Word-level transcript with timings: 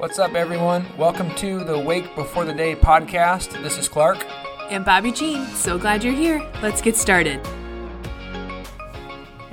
What's 0.00 0.18
up, 0.18 0.32
everyone? 0.32 0.86
Welcome 0.96 1.34
to 1.34 1.62
the 1.62 1.78
Wake 1.78 2.14
Before 2.14 2.46
the 2.46 2.54
Day 2.54 2.74
podcast. 2.74 3.52
This 3.62 3.76
is 3.76 3.86
Klarc. 3.86 4.24
And 4.70 4.82
Bobbie 4.82 5.12
Jean, 5.12 5.44
so 5.48 5.76
glad 5.76 6.02
you're 6.02 6.14
here. 6.14 6.38
Let's 6.62 6.80
get 6.80 6.96
started. 6.96 7.46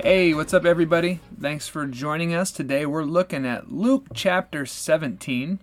Hey, 0.02 0.32
what's 0.32 0.54
up, 0.54 0.64
everybody? 0.64 1.20
Thanks 1.38 1.68
for 1.68 1.86
joining 1.86 2.32
us 2.32 2.50
today. 2.50 2.86
We're 2.86 3.04
looking 3.04 3.44
at 3.44 3.70
Luke 3.70 4.06
chapter 4.14 4.64
17. 4.64 5.58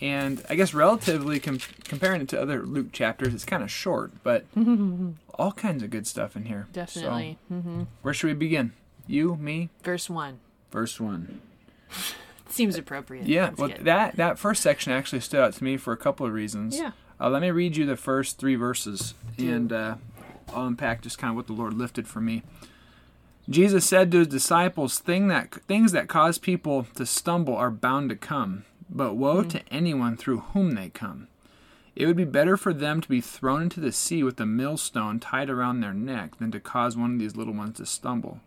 And 0.00 0.44
I 0.50 0.56
guess, 0.56 0.74
relatively 0.74 1.38
com- 1.38 1.60
comparing 1.84 2.20
it 2.20 2.28
to 2.30 2.42
other 2.42 2.64
Luke 2.64 2.90
chapters, 2.90 3.34
it's 3.34 3.44
kind 3.44 3.62
of 3.62 3.70
short, 3.70 4.10
but 4.24 4.46
all 5.34 5.52
kinds 5.52 5.84
of 5.84 5.90
good 5.90 6.08
stuff 6.08 6.34
in 6.34 6.46
here. 6.46 6.66
Definitely. 6.72 7.38
mm-hmm. 7.52 7.84
Where 8.02 8.12
should 8.12 8.26
we 8.26 8.34
begin? 8.34 8.72
You, 9.06 9.36
me? 9.36 9.70
Verse 9.84 10.10
1. 10.10 10.40
Verse 10.72 10.98
1. 10.98 11.40
Seems 12.54 12.76
appropriate. 12.76 13.26
Yeah, 13.26 13.46
That's 13.46 13.58
well, 13.58 13.68
good. 13.68 13.84
that 13.84 14.16
that 14.16 14.38
first 14.38 14.62
section 14.62 14.92
actually 14.92 15.20
stood 15.20 15.40
out 15.40 15.52
to 15.54 15.64
me 15.64 15.76
for 15.76 15.92
a 15.92 15.96
couple 15.96 16.24
of 16.26 16.32
reasons. 16.32 16.76
Yeah. 16.78 16.92
Uh, 17.20 17.28
let 17.30 17.42
me 17.42 17.50
read 17.50 17.76
you 17.76 17.84
the 17.86 17.96
first 17.96 18.38
three 18.38 18.54
verses, 18.56 19.14
and 19.38 19.72
uh, 19.72 19.96
I'll 20.52 20.66
unpack 20.66 21.02
just 21.02 21.16
kind 21.18 21.30
of 21.30 21.36
what 21.36 21.46
the 21.46 21.52
Lord 21.52 21.74
lifted 21.74 22.06
for 22.08 22.20
me. 22.20 22.42
Jesus 23.48 23.84
said 23.84 24.10
to 24.12 24.18
his 24.20 24.28
disciples, 24.28 24.98
Thing 24.98 25.28
that, 25.28 25.54
Things 25.68 25.92
that 25.92 26.08
cause 26.08 26.38
people 26.38 26.86
to 26.94 27.04
stumble 27.04 27.56
are 27.56 27.70
bound 27.70 28.08
to 28.10 28.16
come, 28.16 28.64
but 28.88 29.14
woe 29.14 29.42
Mm. 29.42 29.50
to 29.50 29.62
anyone 29.70 30.16
through 30.16 30.38
whom 30.40 30.72
they 30.72 30.88
come. 30.88 31.28
It 31.94 32.06
would 32.06 32.16
be 32.16 32.24
better 32.24 32.56
for 32.56 32.72
them 32.72 33.00
to 33.00 33.08
be 33.08 33.20
thrown 33.20 33.62
into 33.62 33.78
the 33.80 33.92
sea 33.92 34.22
with 34.24 34.40
a 34.40 34.46
millstone 34.46 35.20
tied 35.20 35.48
around 35.50 35.80
their 35.80 35.94
neck 35.94 36.38
than 36.38 36.50
to 36.52 36.58
cause 36.60 36.96
one 36.96 37.12
of 37.14 37.18
these 37.20 37.36
little 37.36 37.54
ones 37.54 37.76
to 37.76 37.86
stumble. 37.86 38.40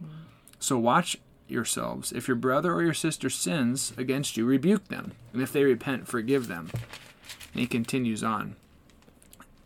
So 0.60 0.78
watch 0.78 1.18
yourselves. 1.48 2.12
If 2.12 2.28
your 2.28 2.36
brother 2.36 2.74
or 2.74 2.84
your 2.84 2.94
sister 2.94 3.30
sins 3.30 3.94
against 3.98 4.38
you, 4.38 4.46
rebuke 4.46 4.88
them. 4.88 5.14
And 5.34 5.42
if 5.42 5.52
they 5.52 5.64
repent, 5.64 6.08
forgive 6.08 6.48
them. 6.48 6.70
And 7.54 7.62
he 7.62 7.68
continues 7.68 8.24
on. 8.24 8.56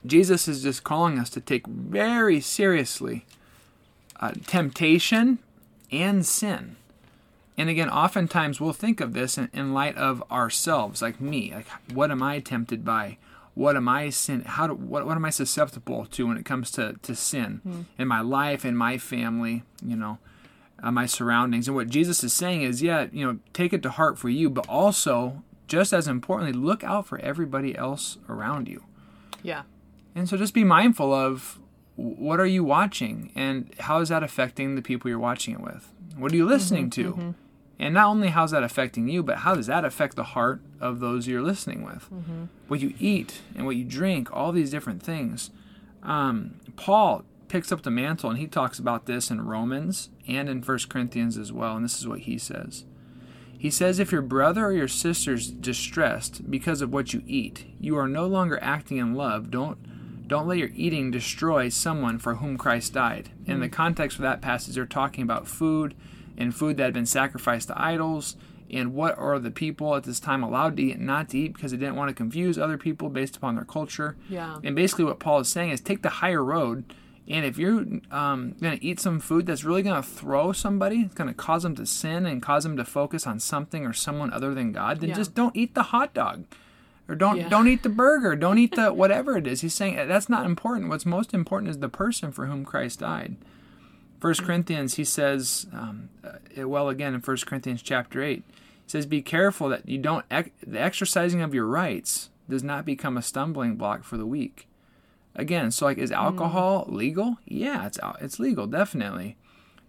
Jesus 0.05 0.47
is 0.47 0.63
just 0.63 0.83
calling 0.83 1.19
us 1.19 1.29
to 1.31 1.41
take 1.41 1.67
very 1.67 2.41
seriously 2.41 3.25
uh, 4.19 4.31
temptation 4.47 5.39
and 5.91 6.25
sin. 6.25 6.75
And 7.57 7.69
again, 7.69 7.89
oftentimes 7.89 8.59
we'll 8.59 8.73
think 8.73 9.01
of 9.01 9.13
this 9.13 9.37
in, 9.37 9.49
in 9.53 9.73
light 9.73 9.95
of 9.97 10.23
ourselves, 10.31 11.01
like 11.01 11.21
me. 11.21 11.53
Like, 11.53 11.67
what 11.93 12.09
am 12.09 12.23
I 12.23 12.39
tempted 12.39 12.83
by? 12.83 13.17
What 13.53 13.75
am 13.75 13.87
I 13.89 14.09
sin? 14.09 14.43
How 14.45 14.67
do, 14.67 14.73
what, 14.73 15.05
what 15.05 15.17
am 15.17 15.25
I 15.25 15.29
susceptible 15.29 16.05
to 16.05 16.27
when 16.27 16.37
it 16.37 16.45
comes 16.45 16.71
to, 16.71 16.95
to 17.01 17.15
sin 17.15 17.85
in 17.97 18.07
my 18.07 18.21
life, 18.21 18.63
in 18.63 18.75
my 18.77 18.97
family, 18.97 19.63
you 19.85 19.97
know, 19.97 20.17
uh, 20.81 20.91
my 20.91 21.05
surroundings? 21.05 21.67
And 21.67 21.75
what 21.75 21.89
Jesus 21.89 22.23
is 22.23 22.33
saying 22.33 22.63
is, 22.63 22.81
yeah, 22.81 23.07
you 23.11 23.25
know, 23.25 23.39
take 23.53 23.73
it 23.73 23.83
to 23.83 23.89
heart 23.89 24.17
for 24.17 24.29
you, 24.29 24.49
but 24.49 24.67
also, 24.67 25.43
just 25.67 25.93
as 25.93 26.07
importantly, 26.07 26.53
look 26.53 26.83
out 26.83 27.07
for 27.07 27.19
everybody 27.19 27.77
else 27.77 28.17
around 28.27 28.67
you. 28.67 28.83
Yeah. 29.43 29.63
And 30.15 30.27
so 30.27 30.37
just 30.37 30.53
be 30.53 30.63
mindful 30.63 31.13
of 31.13 31.59
what 31.95 32.39
are 32.39 32.45
you 32.45 32.63
watching 32.63 33.31
and 33.35 33.71
how 33.79 33.99
is 33.99 34.09
that 34.09 34.23
affecting 34.23 34.75
the 34.75 34.81
people 34.81 35.09
you're 35.09 35.19
watching 35.19 35.53
it 35.53 35.61
with? 35.61 35.91
What 36.15 36.31
are 36.31 36.35
you 36.35 36.45
listening 36.45 36.89
to? 36.91 37.35
And 37.79 37.93
not 37.95 38.07
only 38.07 38.27
how's 38.27 38.51
that 38.51 38.63
affecting 38.63 39.07
you, 39.07 39.23
but 39.23 39.37
how 39.39 39.55
does 39.55 39.67
that 39.67 39.83
affect 39.85 40.15
the 40.15 40.23
heart 40.23 40.61
of 40.79 40.99
those 40.99 41.27
you're 41.27 41.41
listening 41.41 41.83
with? 41.83 42.07
What 42.67 42.79
you 42.79 42.93
eat 42.99 43.41
and 43.55 43.65
what 43.65 43.75
you 43.75 43.83
drink, 43.83 44.31
all 44.31 44.51
these 44.51 44.69
different 44.69 45.01
things. 45.01 45.49
Um, 46.03 46.55
Paul 46.75 47.23
picks 47.51 47.71
up 47.71 47.81
the 47.83 47.91
mantle 47.91 48.29
and 48.29 48.39
he 48.39 48.47
talks 48.47 48.79
about 48.79 49.05
this 49.05 49.29
in 49.29 49.45
Romans 49.45 50.09
and 50.25 50.47
in 50.47 50.61
1 50.61 50.79
Corinthians 50.89 51.37
as 51.37 51.51
well. 51.51 51.75
And 51.75 51.83
this 51.83 51.99
is 51.99 52.07
what 52.07 52.21
he 52.21 52.37
says. 52.37 52.85
He 53.57 53.69
says, 53.69 53.99
If 53.99 54.11
your 54.11 54.21
brother 54.21 54.65
or 54.65 54.71
your 54.71 54.87
sister 54.87 55.33
is 55.33 55.51
distressed 55.51 56.49
because 56.49 56.81
of 56.81 56.93
what 56.93 57.13
you 57.13 57.21
eat, 57.27 57.65
you 57.79 57.97
are 57.97 58.07
no 58.07 58.25
longer 58.25 58.57
acting 58.61 58.97
in 58.97 59.13
love. 59.13 59.51
Don't, 59.51 60.27
don't 60.27 60.47
let 60.47 60.57
your 60.57 60.71
eating 60.73 61.11
destroy 61.11 61.67
someone 61.69 62.17
for 62.17 62.35
whom 62.35 62.57
Christ 62.57 62.93
died. 62.93 63.29
In 63.45 63.59
the 63.59 63.67
mm. 63.67 63.73
context 63.73 64.17
of 64.17 64.23
that 64.23 64.41
passage, 64.41 64.75
they're 64.75 64.85
talking 64.85 65.23
about 65.23 65.47
food 65.47 65.93
and 66.37 66.55
food 66.55 66.77
that 66.77 66.85
had 66.85 66.93
been 66.93 67.05
sacrificed 67.05 67.67
to 67.67 67.79
idols 67.79 68.37
and 68.71 68.93
what 68.93 69.17
are 69.17 69.37
the 69.37 69.51
people 69.51 69.95
at 69.95 70.03
this 70.03 70.19
time 70.19 70.41
allowed 70.41 70.77
to 70.77 70.83
eat 70.83 70.97
and 70.97 71.05
not 71.05 71.29
to 71.29 71.37
eat 71.37 71.53
because 71.53 71.71
they 71.71 71.77
didn't 71.77 71.97
want 71.97 72.09
to 72.09 72.15
confuse 72.15 72.57
other 72.57 72.77
people 72.77 73.09
based 73.09 73.35
upon 73.35 73.55
their 73.55 73.65
culture. 73.65 74.15
Yeah. 74.29 74.59
And 74.63 74.75
basically, 74.75 75.05
what 75.05 75.19
Paul 75.19 75.41
is 75.41 75.49
saying 75.49 75.71
is 75.71 75.81
take 75.81 76.01
the 76.01 76.09
higher 76.09 76.43
road. 76.43 76.85
And 77.27 77.45
if 77.45 77.57
you're 77.57 77.85
um, 78.11 78.55
going 78.59 78.77
to 78.77 78.83
eat 78.83 78.99
some 78.99 79.19
food 79.19 79.45
that's 79.45 79.63
really 79.63 79.83
going 79.83 80.01
to 80.01 80.07
throw 80.07 80.51
somebody, 80.51 81.01
it's 81.01 81.13
going 81.13 81.27
to 81.29 81.33
cause 81.33 81.63
them 81.63 81.75
to 81.75 81.85
sin 81.85 82.25
and 82.25 82.41
cause 82.41 82.63
them 82.63 82.75
to 82.77 82.83
focus 82.83 83.25
on 83.27 83.39
something 83.39 83.85
or 83.85 83.93
someone 83.93 84.33
other 84.33 84.53
than 84.53 84.71
God, 84.71 84.99
then 84.99 85.09
Yeah. 85.09 85.15
just 85.15 85.33
don't 85.35 85.55
eat 85.55 85.73
the 85.75 85.83
hot 85.83 86.13
dog, 86.13 86.45
or 87.07 87.15
don't 87.15 87.37
Yeah. 87.37 87.47
don't 87.49 87.67
eat 87.67 87.83
the 87.83 87.89
burger, 88.03 88.35
don't 88.35 88.57
eat 88.57 88.75
the 88.75 88.91
whatever 88.91 89.37
it 89.37 89.47
is. 89.47 89.61
He's 89.61 89.73
saying 89.75 89.95
that's 90.07 90.29
not 90.29 90.45
important. 90.45 90.89
What's 90.89 91.05
most 91.05 91.33
important 91.33 91.69
is 91.69 91.77
the 91.77 91.89
person 91.89 92.31
for 92.31 92.47
whom 92.47 92.65
Christ 92.65 92.99
died. 92.99 93.35
First 94.19 94.43
Corinthians, 94.43 94.95
he 94.95 95.03
says, 95.03 95.67
um, 95.73 96.09
uh, 96.23 96.67
well 96.67 96.89
again 96.89 97.13
in 97.13 97.21
First 97.21 97.45
Corinthians 97.47 97.81
chapter 97.81 98.21
eight, 98.21 98.43
he 98.49 98.89
says, 98.89 99.05
"Be 99.05 99.21
careful 99.21 99.69
that 99.69 99.87
you 99.87 99.99
don't 99.99 100.25
ex- 100.29 100.49
the 100.65 100.79
exercising 100.81 101.41
of 101.41 101.53
your 101.53 101.65
rights 101.65 102.29
does 102.49 102.63
not 102.63 102.83
become 102.85 103.15
a 103.15 103.21
stumbling 103.21 103.75
block 103.75 104.03
for 104.03 104.17
the 104.17 104.25
weak." 104.25 104.67
Again, 105.35 105.71
so 105.71 105.85
like, 105.85 105.97
is 105.97 106.11
mm. 106.11 106.15
alcohol 106.15 106.85
legal? 106.89 107.37
Yeah, 107.45 107.85
it's 107.85 107.99
it's 108.19 108.39
legal, 108.39 108.67
definitely. 108.67 109.37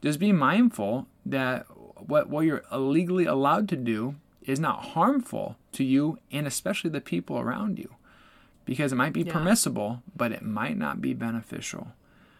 Just 0.02 0.18
be 0.18 0.32
mindful 0.32 1.06
that 1.26 1.66
what 1.96 2.28
what 2.28 2.44
you're 2.44 2.64
illegally 2.70 3.26
allowed 3.26 3.68
to 3.70 3.76
do 3.76 4.16
is 4.42 4.58
not 4.58 4.82
harmful 4.86 5.56
to 5.72 5.84
you 5.84 6.18
and 6.30 6.46
especially 6.46 6.90
the 6.90 7.00
people 7.00 7.38
around 7.38 7.78
you, 7.78 7.94
because 8.64 8.92
it 8.92 8.96
might 8.96 9.12
be 9.12 9.22
Yeah. 9.22 9.32
permissible, 9.32 10.02
but 10.16 10.32
it 10.32 10.42
might 10.42 10.76
not 10.76 11.00
be 11.00 11.14
beneficial. 11.14 11.92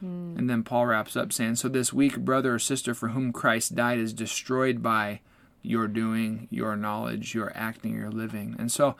Mm. 0.02 0.36
And 0.38 0.50
then 0.50 0.62
Paul 0.64 0.86
wraps 0.86 1.16
up 1.16 1.32
saying, 1.32 1.56
So 1.56 1.68
this 1.68 1.92
weak 1.92 2.18
brother 2.18 2.54
or 2.54 2.58
sister 2.58 2.94
for 2.94 3.10
whom 3.10 3.32
Christ 3.32 3.74
died 3.74 3.98
is 3.98 4.12
destroyed 4.12 4.82
by 4.82 5.20
your 5.62 5.86
doing, 5.86 6.48
your 6.50 6.74
knowledge, 6.76 7.34
your 7.34 7.52
acting, 7.54 7.94
your 7.96 8.10
living. 8.10 8.56
And 8.58 8.70
so, 8.70 8.96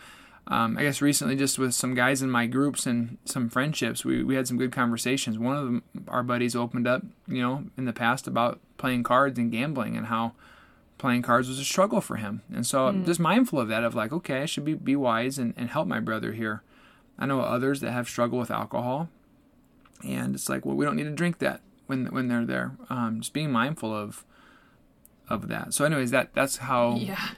um, 0.49 0.77
I 0.77 0.83
guess 0.83 1.01
recently, 1.01 1.37
just 1.37 1.59
with 1.59 1.75
some 1.75 1.95
guys 1.95 2.21
in 2.23 2.31
my 2.31 2.47
groups 2.47 2.87
and 2.87 3.19
some 3.25 3.49
friendships, 3.49 4.05
we, 4.05 4.23
we 4.25 4.35
had 4.35 4.49
some 4.49 4.59
good 4.59 4.73
conversations. 4.73 5.39
One 5.39 5.57
of 5.57 5.65
them, 5.65 5.83
our 6.09 6.23
buddies 6.23 6.57
opened 6.57 6.87
up, 6.87 7.03
you 7.29 7.41
know, 7.41 7.65
in 7.77 7.85
the 7.85 7.93
past 7.93 8.27
about 8.27 8.61
playing 8.77 9.05
cards 9.05 9.39
and 9.39 9.53
gambling 9.53 9.97
and 9.97 10.07
how 10.07 10.33
playing 10.99 11.23
cards 11.23 11.49
was 11.49 11.59
a 11.59 11.65
struggle 11.65 12.01
for 12.01 12.17
him. 12.17 12.43
And 12.53 12.67
so 12.67 12.87
I'm 12.89 13.05
just 13.05 13.21
mindful 13.21 13.61
of 13.61 13.69
that, 13.69 13.85
of 13.85 13.95
like, 13.95 14.13
okay, 14.13 14.43
I 14.43 14.47
should 14.47 14.65
be, 14.65 14.75
be 14.75 14.97
wise 14.97 15.39
and, 15.39 15.55
and 15.57 15.71
help 15.71 15.87
my 15.87 16.01
brother 16.01 16.33
here. 16.33 16.63
I 17.19 17.27
know 17.27 17.41
others 17.41 17.81
that 17.81 17.93
have 17.93 18.09
struggled 18.09 18.41
with 18.41 18.51
alcohol 18.51 19.09
and 20.05 20.35
it's 20.35 20.49
like 20.49 20.67
well 20.67 20.75
we 20.75 20.85
don't 20.85 20.97
need 20.97 21.05
to 21.05 21.11
drink 21.11 21.39
that 21.39 21.61
when 21.87 22.07
when 22.07 22.27
they're 22.27 22.45
there 22.45 22.73
um, 22.91 23.21
just 23.21 23.33
being 23.33 23.53
mindful 23.53 23.95
of 23.95 24.25
of 25.29 25.47
that 25.49 25.73
so 25.73 25.85
anyways 25.85 26.11
that 26.11 26.35
that's 26.35 26.57
how 26.57 26.97
Yeah. 26.97 27.29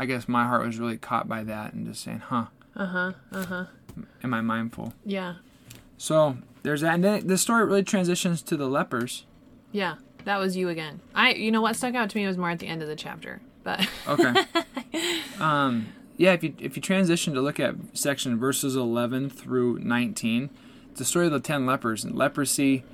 I 0.00 0.06
guess 0.06 0.26
my 0.28 0.44
heart 0.44 0.64
was 0.66 0.78
really 0.78 0.96
caught 0.96 1.28
by 1.28 1.44
that 1.44 1.72
and 1.72 1.86
just 1.86 2.02
saying 2.02 2.18
huh 2.18 2.46
Uh 2.74 2.86
huh. 2.86 3.12
Uh 3.30 3.44
huh. 3.44 3.64
am 4.24 4.34
i 4.34 4.40
mindful 4.40 4.92
Yeah. 5.04 5.34
so 5.98 6.36
there's 6.62 6.80
that 6.80 6.94
and 6.94 7.04
then 7.04 7.26
the 7.26 7.38
story 7.38 7.64
really 7.64 7.82
transitions 7.84 8.42
to 8.42 8.56
the 8.56 8.66
lepers 8.68 9.24
Yeah. 9.72 9.96
That 10.24 10.38
was 10.38 10.54
you 10.54 10.68
again. 10.68 11.00
I. 11.14 11.32
You 11.32 11.50
know 11.50 11.62
what 11.62 11.76
stuck 11.76 11.94
out 11.94 12.10
to 12.10 12.18
me 12.18 12.26
was 12.26 12.36
more 12.36 12.50
at 12.50 12.58
the 12.58 12.66
end 12.66 12.82
of 12.82 12.88
the 12.88 12.94
chapter, 12.96 13.40
but 13.64 13.88
okay 14.06 14.34
um 15.40 15.86
yeah 16.18 16.32
if 16.34 16.42
you 16.44 16.52
if 16.58 16.76
you 16.76 16.82
transition 16.82 17.32
to 17.34 17.40
look 17.40 17.58
at 17.58 17.74
section 17.94 18.38
verses 18.38 18.76
11 18.76 19.30
through 19.30 19.78
19 19.78 20.50
it's 20.90 20.98
the 20.98 21.04
story 21.06 21.24
of 21.26 21.32
the 21.32 21.40
10 21.40 21.64
lepers 21.64 22.04
and 22.04 22.14
leprosy 22.14 22.84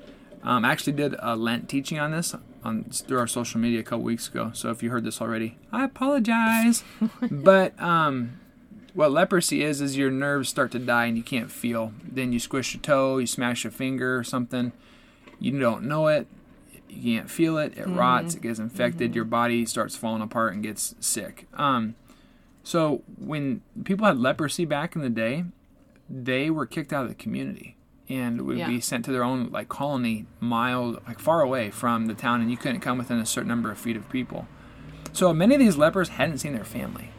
um, 0.45 0.65
I 0.65 0.71
actually 0.71 0.93
did 0.93 1.17
a 1.19 1.35
lent 1.35 1.69
teaching 1.69 1.99
on 1.99 2.13
this 2.13 2.33
on 2.67 2.85
through 2.85 3.19
our 3.19 3.27
social 3.27 3.61
media 3.61 3.81
a 3.81 3.83
couple 3.83 4.03
weeks 4.05 4.29
ago 4.29 4.51
so 4.55 4.71
if 4.71 4.83
you 4.83 4.91
heard 4.91 5.05
this 5.05 5.21
already 5.21 5.57
i 5.73 5.85
apologize. 5.85 6.83
But 7.31 7.81
um 7.81 8.41
what 8.95 9.13
leprosy 9.13 9.63
is 9.63 9.81
is 9.81 9.97
your 9.97 10.11
nerves 10.11 10.49
start 10.49 10.71
to 10.73 10.79
die 10.79 11.05
and 11.05 11.17
you 11.19 11.23
can't 11.23 11.51
feel. 11.51 11.93
Then 12.03 12.33
you 12.33 12.41
squish 12.41 12.75
your 12.75 12.83
toe 12.83 13.19
you 13.19 13.27
smash 13.27 13.65
your 13.65 13.71
finger 13.71 14.19
or 14.19 14.25
something. 14.25 14.73
You 15.39 15.59
don't 15.61 15.85
know 15.85 16.09
it. 16.09 16.27
You 16.89 17.19
can't 17.19 17.31
feel 17.31 17.59
it. 17.59 17.77
It 17.77 17.87
rots 17.87 18.35
it 18.35 18.43
gets 18.43 18.59
infected. 18.59 19.15
Your 19.15 19.25
body 19.25 19.67
starts 19.67 19.97
falling 19.97 20.23
apart 20.23 20.55
and 20.55 20.63
gets 20.63 20.95
sick. 20.99 21.47
Um 21.55 21.95
so 22.65 23.03
when 23.19 23.63
people 23.85 24.07
had 24.07 24.19
leprosy 24.19 24.65
back 24.65 24.97
in 24.97 25.03
the 25.03 25.11
day 25.11 25.45
they 26.09 26.51
were 26.51 26.67
kicked 26.67 26.93
out 26.93 27.03
of 27.03 27.09
the 27.09 27.15
community 27.15 27.76
and 28.09 28.43
would 28.43 28.59
Yeah. 28.59 28.69
be 28.69 28.81
sent 28.81 29.05
to 29.07 29.13
their 29.13 29.25
own 29.25 29.51
like 29.51 29.69
colony 29.69 30.27
mile 30.41 31.01
like 31.07 31.19
far 31.19 31.41
away 31.41 31.71
from 31.71 32.07
the 32.07 32.15
town 32.15 32.41
and 32.41 32.51
you 32.51 32.57
couldn't 32.57 32.81
come 32.81 32.99
within 32.99 33.19
a 33.19 33.27
certain 33.27 33.49
number 33.49 33.71
of 33.71 33.79
feet 33.79 33.97
of 33.97 34.09
people. 34.11 34.47
So 35.13 35.33
many 35.33 35.55
of 35.55 35.61
these 35.61 35.77
lepers 35.77 36.11
hadn't 36.11 36.39
seen 36.39 36.55
their 36.55 36.65
family. 36.65 37.11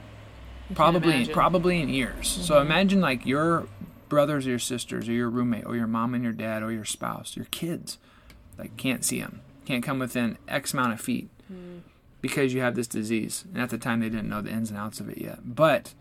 Probably 0.76 1.26
probably 1.34 1.82
in 1.82 1.90
years. 1.90 2.28
So 2.28 2.60
imagine 2.62 3.00
like 3.02 3.26
your 3.26 3.68
brothers 4.10 4.46
or 4.46 4.52
your 4.52 4.60
sisters 4.60 5.08
or 5.10 5.14
your 5.14 5.30
roommate 5.30 5.66
or 5.66 5.76
your 5.76 5.88
mom 5.88 6.14
and 6.14 6.24
your 6.24 6.34
dad 6.34 6.64
or 6.64 6.72
your 6.72 6.86
spouse 6.86 7.36
your 7.36 7.46
kids 7.52 7.98
like 8.58 8.78
can't 8.78 9.04
see 9.04 9.20
them 9.20 9.42
can't 9.66 9.84
come 9.84 10.00
within 10.00 10.38
x 10.48 10.74
amount 10.74 10.94
of 10.94 11.02
feet 11.02 11.30
because 12.22 12.54
you 12.54 12.62
have 12.62 12.76
this 12.76 12.88
disease. 12.88 13.46
And 13.54 13.62
at 13.62 13.70
the 13.70 13.78
time 13.78 14.00
they 14.00 14.10
didn't 14.10 14.28
know 14.30 14.42
the 14.42 14.50
ins 14.52 14.70
and 14.70 14.80
outs 14.80 15.00
of 15.00 15.08
it 15.10 15.18
yet. 15.20 15.40
But 15.56 15.94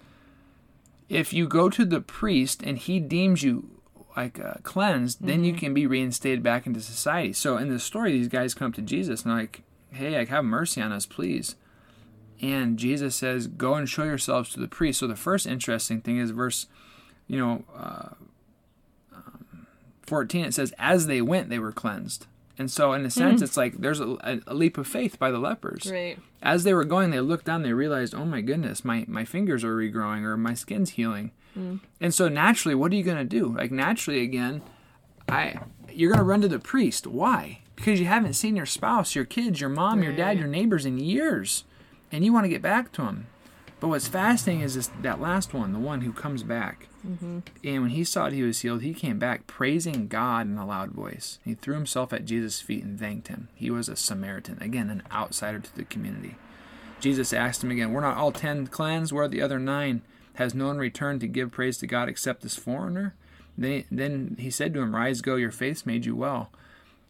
if 1.09 1.33
you 1.33 1.47
go 1.47 1.69
to 1.69 1.85
the 1.85 2.01
priest 2.01 2.63
and 2.63 2.79
he 2.79 2.99
deems 3.01 3.43
you 3.43 3.69
like 4.17 4.41
uh, 4.41 4.55
cleansed, 4.63 5.19
then 5.21 5.45
you 5.45 5.53
can 5.53 5.75
be 5.75 5.87
reinstated 5.87 6.43
back 6.43 6.67
into 6.67 6.81
society. 6.81 7.33
So 7.33 7.57
in 7.59 7.69
the 7.69 7.79
story, 7.79 8.13
these 8.13 8.29
guys 8.29 8.55
come 8.55 8.73
to 8.73 8.83
Jesus 8.83 9.25
and 9.25 9.35
like, 9.35 9.63
"Hey, 9.91 10.17
like 10.17 10.29
have 10.29 10.45
mercy 10.45 10.81
on 10.81 10.93
us, 10.93 11.07
please." 11.07 11.57
And 12.41 12.79
Jesus 12.79 13.15
says, 13.15 13.47
"Go 13.47 13.75
and 13.75 13.89
show 13.89 14.05
yourselves 14.05 14.51
to 14.51 14.61
the 14.61 14.69
priest." 14.69 15.01
So 15.01 15.07
the 15.07 15.17
first 15.17 15.47
interesting 15.47 16.01
thing 16.01 16.19
is 16.19 16.31
verse, 16.31 16.67
you 17.29 17.39
know, 17.39 17.65
uh, 17.77 18.09
um, 19.15 19.67
fourteen. 20.07 20.45
It 20.45 20.55
says, 20.55 20.73
"As 20.79 21.07
they 21.07 21.21
went, 21.21 21.51
they 21.51 21.59
were 21.59 21.73
cleansed." 21.73 22.27
And 22.59 22.71
so, 22.71 22.93
in 22.93 23.03
a 23.03 23.05
hmm. 23.05 23.11
sense, 23.11 23.43
it's 23.43 23.57
like 23.57 23.75
there's 23.79 24.01
a, 24.01 24.41
a 24.47 24.55
leap 24.55 24.79
of 24.79 24.87
faith 24.87 25.19
by 25.19 25.31
the 25.31 25.39
lepers. 25.39 25.91
Right. 25.91 26.19
As 26.43 26.65
they 26.65 26.73
were 26.73 26.85
going, 26.85 27.11
they 27.11 27.21
looked 27.21 27.45
down. 27.45 27.63
They 27.63 27.73
realized, 27.73 28.15
"Oh 28.15 28.25
my 28.25 28.41
goodness, 28.41 28.85
my 28.85 29.05
my 29.09 29.25
fingers 29.25 29.63
are 29.65 29.77
regrowing, 29.77 30.23
or 30.23 30.37
my 30.37 30.55
skin's 30.55 30.91
healing." 30.91 31.33
Hmm. 31.55 31.77
And 32.01 32.15
so, 32.15 32.29
naturally, 32.29 32.75
what 32.75 32.93
are 32.93 32.95
you 32.95 33.03
going 33.03 33.19
to 33.19 33.25
do? 33.25 33.55
Like 33.55 33.71
naturally, 33.71 34.23
again, 34.23 34.63
I 35.29 35.61
you're 35.93 36.11
going 36.11 36.19
to 36.19 36.25
run 36.25 36.43
to 36.43 36.49
the 36.49 36.59
priest. 36.59 37.07
Why? 37.07 37.61
Because 37.75 38.01
you 38.01 38.07
haven't 38.07 38.35
seen 38.35 38.57
your 38.57 38.67
spouse, 38.67 39.15
your 39.15 39.25
kids, 39.25 39.61
your 39.61 39.71
mom, 39.71 40.03
your 40.03 40.15
dad, 40.15 40.39
your 40.39 40.49
neighbors 40.49 40.87
in 40.87 40.99
years, 40.99 41.65
and 42.11 42.25
you 42.25 42.33
want 42.33 42.45
to 42.45 42.49
get 42.49 42.63
back 42.63 42.93
to 42.93 43.03
them. 43.03 43.27
But 43.79 43.89
what's 43.89 44.09
fascinating 44.09 44.63
is 44.63 44.75
this, 44.75 44.91
that 45.03 45.21
last 45.21 45.53
one, 45.53 45.73
the 45.73 45.79
one 45.79 46.01
who 46.01 46.13
comes 46.13 46.43
back. 46.43 46.89
Mm-hmm. 47.07 47.41
And 47.63 47.83
when 47.83 47.91
he 47.91 48.05
saw 48.05 48.25
that 48.25 48.35
he 48.35 48.43
was 48.43 48.61
healed, 48.61 48.83
he 48.83 48.95
came 48.95 49.19
back 49.19 49.47
praising 49.47 50.09
God 50.09 50.47
in 50.47 50.57
a 50.57 50.67
loud 50.67 50.93
voice. 50.93 51.39
He 51.45 51.55
threw 51.55 51.75
himself 51.75 52.13
at 52.13 52.25
Jesus' 52.25 52.61
feet 52.61 52.85
and 52.85 52.99
thanked 52.99 53.29
him. 53.29 53.49
He 53.55 53.71
was 53.71 53.89
a 53.89 53.97
Samaritan, 53.97 54.59
again, 54.63 54.89
an 54.89 55.03
outsider 55.13 55.61
to 55.61 55.77
the 55.77 55.85
community. 55.85 56.37
Jesus 57.01 57.35
asked 57.35 57.63
him 57.63 57.71
again, 57.71 57.93
We're 57.93 58.01
not 58.01 58.17
all 58.17 58.33
ten 58.33 58.67
cleansed? 58.67 59.13
Where 59.13 59.25
are 59.25 59.29
the 59.29 59.43
other 59.43 59.59
nine? 59.59 60.03
Has 60.35 60.55
no 60.55 60.67
one 60.67 60.79
returned 60.79 61.21
to 61.21 61.27
give 61.27 61.53
praise 61.53 61.79
to 61.79 61.87
God 61.87 62.09
except 62.09 62.43
this 62.43 62.57
foreigner? 62.57 63.15
Then, 63.59 63.85
then 63.91 64.37
he 64.39 64.51
said 64.51 64.73
to 64.75 64.81
him, 64.81 64.95
Rise, 64.95 65.21
go, 65.21 65.37
your 65.37 65.51
faith 65.51 65.87
made 65.87 66.07
you 66.07 66.17
well. 66.17 66.51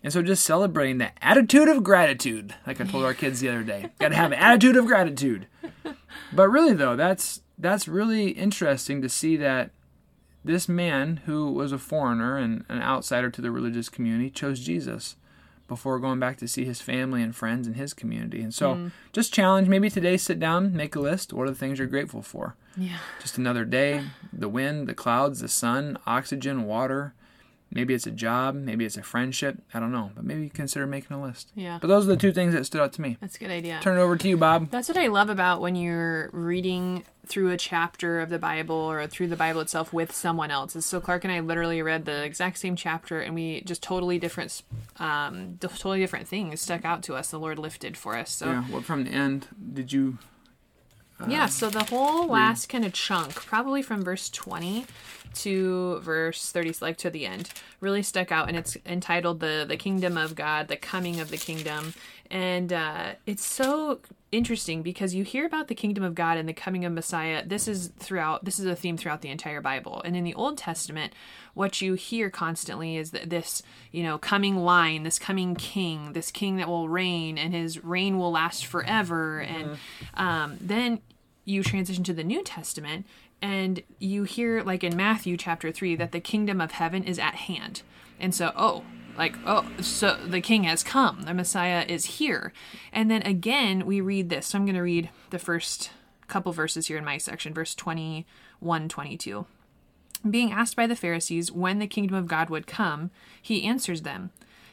And 0.03 0.13
so 0.13 0.23
just 0.23 0.45
celebrating 0.45 0.99
that 0.99 1.17
attitude 1.21 1.69
of 1.69 1.83
gratitude, 1.83 2.55
like 2.67 2.81
I 2.81 2.85
told 2.85 3.05
our 3.05 3.15
kids 3.15 3.41
the 3.41 3.49
other 3.49 3.65
day. 3.65 3.91
Got 3.99 4.11
to 4.11 4.17
have 4.17 4.33
an 4.33 4.39
attitude 4.39 4.77
of 4.77 4.87
gratitude. 4.87 5.47
But 6.33 6.49
really 6.49 6.75
though, 6.75 6.97
that's 6.97 7.41
that's 7.59 7.89
really 7.89 8.31
interesting 8.31 9.01
to 9.03 9.09
see 9.09 9.37
that 9.37 9.71
this 10.45 10.69
man 10.69 11.23
who 11.27 11.51
was 11.51 11.73
a 11.73 11.79
foreigner 11.79 12.37
and 12.37 12.65
an 12.69 12.81
outsider 12.81 13.31
to 13.31 13.41
the 13.41 13.51
religious 13.51 13.89
community 13.89 14.31
chose 14.31 14.61
Jesus 14.61 15.17
before 15.69 15.99
going 15.99 16.21
back 16.21 16.37
to 16.37 16.47
see 16.47 16.65
his 16.65 16.81
family 16.81 17.23
and 17.23 17.35
friends 17.35 17.67
in 17.67 17.75
his 17.75 17.93
community. 17.93 18.41
And 18.41 18.55
so 18.55 18.75
mm. 18.75 18.93
just 19.13 19.35
challenge 19.35 19.69
maybe 19.69 19.91
today 19.91 20.17
sit 20.17 20.39
down, 20.39 20.77
make 20.77 20.95
a 20.95 21.01
list. 21.01 21.33
What 21.33 21.49
are 21.49 21.51
the 21.51 21.57
things 21.57 21.79
you're 21.79 21.89
grateful 21.89 22.23
for? 22.23 22.55
Yeah. 22.77 22.99
Just 23.21 23.39
another 23.39 23.65
day, 23.65 24.05
the 24.33 24.49
wind, 24.49 24.87
the 24.87 24.95
clouds, 24.95 25.41
the 25.41 25.49
sun, 25.49 25.99
oxygen, 26.07 26.65
water. 26.65 27.15
Maybe 27.71 27.95
it's 27.95 28.07
a 28.07 28.11
job, 28.13 28.55
maybe 28.55 28.85
it's 28.85 28.97
a 28.97 29.03
friendship. 29.03 29.59
I 29.75 29.81
don't 29.81 29.93
know, 29.93 30.11
but 30.15 30.25
maybe 30.25 30.49
consider 30.49 30.87
making 30.87 31.17
a 31.17 31.23
list. 31.23 31.51
Yeah. 31.55 31.79
But 31.81 31.89
those 31.89 32.05
are 32.05 32.09
the 32.09 32.17
two 32.17 32.33
things 32.33 32.55
that 32.55 32.65
stood 32.65 32.81
out 32.81 32.93
to 32.95 33.03
me. 33.03 33.17
That's 33.21 33.37
a 33.37 33.39
good 33.39 33.51
idea. 33.51 33.81
Turn 33.83 33.99
it 33.99 34.01
over 34.01 34.17
to 34.17 34.29
you, 34.29 34.37
Bob. 34.37 34.71
That's 34.71 34.89
what 34.89 34.97
I 34.97 35.09
love 35.09 35.29
about 35.31 35.61
when 35.61 35.75
you're 35.75 36.31
reading 36.33 37.05
through 37.27 37.51
a 37.51 37.57
chapter 37.57 38.21
of 38.21 38.31
the 38.31 38.39
Bible 38.39 38.77
or 38.77 39.05
through 39.09 39.27
the 39.27 39.37
Bible 39.37 39.61
itself 39.61 39.93
with 39.93 40.13
someone 40.15 40.51
else. 40.53 40.73
So 40.85 41.01
Klarc 41.01 41.25
and 41.25 41.33
I 41.33 41.41
literally 41.41 41.83
read 41.83 42.05
the 42.05 42.23
exact 42.25 42.59
same 42.59 42.77
chapter, 42.77 43.21
and 43.21 43.35
we 43.35 43.63
just 43.63 43.83
totally 43.83 44.19
different, 44.19 44.63
um, 44.99 45.59
totally 45.61 45.99
different 45.99 46.29
things 46.29 46.61
stuck 46.61 46.85
out 46.85 47.03
to 47.05 47.17
us. 47.17 47.31
The 47.31 47.41
Lord 47.41 47.59
lifted 47.59 47.97
for 47.97 48.17
us. 48.17 48.31
So 48.31 48.47
Yeah. 48.47 48.65
Well, 48.71 48.83
from 48.83 49.05
the 49.05 49.11
end, 49.11 49.49
did 49.75 49.93
you? 49.93 50.19
Yeah, 51.27 51.45
um, 51.45 51.49
so 51.49 51.71
the 51.71 51.85
whole 51.85 52.29
last 52.29 52.69
kind 52.69 52.85
of 52.85 52.93
chunk, 52.93 53.35
probably 53.35 53.83
from 53.83 54.03
verse 54.03 54.29
20 54.29 54.87
to 55.37 55.99
verse 56.01 56.51
30, 56.51 56.75
like 56.81 56.97
to 56.99 57.11
the 57.11 57.27
end, 57.27 57.51
really 57.81 58.03
stuck 58.03 58.31
out. 58.31 58.49
And 58.49 58.57
it's 58.57 58.77
entitled 58.85 59.41
The, 59.41 59.65
the 59.67 59.77
Kingdom 59.77 60.17
of 60.19 60.35
God, 60.35 60.69
The 60.69 60.77
Coming 60.77 61.21
of 61.21 61.31
the 61.31 61.39
Kingdom. 61.39 61.95
And 62.31 62.73
uh, 62.73 63.15
it's 63.27 63.45
so 63.45 64.01
interesting 64.33 64.83
because 64.83 65.15
you 65.15 65.25
hear 65.25 65.47
about 65.47 65.69
the 65.69 65.75
kingdom 65.75 66.05
of 66.05 66.15
God 66.15 66.37
and 66.39 66.49
the 66.49 66.53
coming 66.53 66.85
of 66.85 66.93
Messiah. 66.93 67.45
This 67.47 67.69
is 67.69 67.89
throughout, 67.99 68.45
this 68.45 68.59
is 68.59 68.67
a 68.67 68.77
theme 68.77 68.97
throughout 68.97 69.23
the 69.23 69.29
entire 69.29 69.61
Bible. 69.61 70.03
And 70.05 70.17
in 70.17 70.25
the 70.25 70.35
Old 70.35 70.59
Testament, 70.59 71.13
what 71.55 71.81
you 71.81 71.95
hear 71.95 72.29
constantly 72.31 72.97
is 72.97 73.13
that 73.13 73.31
this, 73.31 73.63
you 73.93 74.03
know, 74.03 74.19
coming 74.19 74.57
line, 74.57 75.05
this 75.05 75.19
coming 75.19 75.55
king, 75.55 76.13
this 76.13 76.31
king 76.31 76.57
that 76.57 76.69
will 76.69 76.89
reign 76.89 77.39
and 77.39 77.55
his 77.55 77.83
reign 77.83 78.19
will 78.19 78.33
last 78.33 78.67
forever. 78.67 79.41
And 79.41 79.79
um, 80.15 80.59
then 80.61 81.01
you 81.45 81.63
transition 81.63 82.05
to 82.05 82.13
the 82.13 82.25
New 82.25 82.43
Testament 82.43 83.07
and 83.41 83.83
you 83.99 84.25
hear, 84.25 84.63
like 84.63 84.83
in 84.83 84.97
Matthew 84.97 85.37
chapter 85.37 85.71
3, 85.71 85.97
that 85.97 86.13
the 86.13 86.21
kingdom 86.21 86.61
of 86.61 86.73
heaven 86.73 87.05
is 87.05 87.19
at 87.19 87.35
hand. 87.35 87.83
And 88.19 88.35
so, 88.35 88.53
oh, 88.57 88.83
like, 89.17 89.37
oh, 89.47 89.67
so 89.81 90.17
the 90.17 90.41
king 90.41 90.65
has 90.65 90.83
come, 90.83 91.23
the 91.23 91.35
Messiah 91.35 91.85
is 91.89 92.05
here. 92.05 92.53
And 92.93 93.11
then 93.11 93.23
again, 93.23 93.87
we 93.87 94.01
read 94.01 94.31
this. 94.31 94.49
So 94.49 94.59
I'm 94.59 94.65
going 94.65 94.75
to 94.75 94.83
read 94.83 95.11
the 95.31 95.39
first 95.39 95.91
couple 96.29 96.53
verses 96.53 96.89
here 96.89 96.99
in 96.99 97.05
my 97.05 97.19
section, 97.19 97.55
verse 97.55 97.75
21, 97.75 98.89
22. 98.89 99.47
Being 100.29 100.53
asked 100.53 100.77
by 100.77 100.87
the 100.87 100.97
Pharisees 100.97 101.53
when 101.53 101.79
the 101.79 101.87
kingdom 101.87 102.17
of 102.17 102.27
God 102.27 102.51
would 102.51 102.67
come, 102.67 103.11
he 103.41 103.65
answers 103.65 104.03
them 104.03 104.31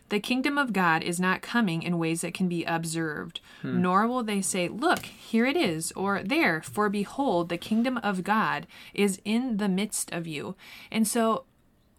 The 0.09 0.19
kingdom 0.19 0.57
of 0.57 0.73
God 0.73 1.03
is 1.03 1.19
not 1.19 1.41
coming 1.41 1.83
in 1.83 1.99
ways 1.99 2.21
that 2.21 2.33
can 2.33 2.47
be 2.47 2.63
observed, 2.63 3.39
hmm. 3.61 3.81
nor 3.81 4.07
will 4.07 4.23
they 4.23 4.41
say, 4.41 4.67
Look, 4.67 5.05
here 5.05 5.45
it 5.45 5.57
is, 5.57 5.91
or 5.93 6.23
there, 6.23 6.61
for 6.61 6.89
behold, 6.89 7.49
the 7.49 7.57
kingdom 7.57 7.97
of 7.97 8.23
God 8.23 8.67
is 8.93 9.21
in 9.25 9.57
the 9.57 9.69
midst 9.69 10.11
of 10.11 10.25
you. 10.25 10.55
And 10.91 11.07
so, 11.07 11.45